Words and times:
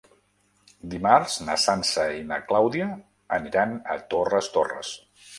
Dimarts 0.93 1.35
na 1.49 1.57
Sança 1.63 2.05
i 2.19 2.23
na 2.29 2.39
Clàudia 2.51 2.87
aniran 3.37 3.75
a 3.97 3.99
Torres 4.15 4.49
Torres. 4.57 4.95